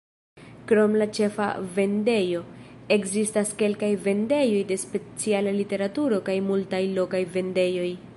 [0.69, 2.39] Krom la ĉefa vendejo,
[2.95, 7.91] ekzistas kelkaj vendejoj de speciala literaturo kaj multaj lokaj vendejoj.